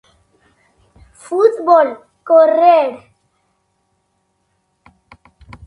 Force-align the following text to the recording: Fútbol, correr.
Fútbol, 1.23 1.87
correr. 2.27 2.89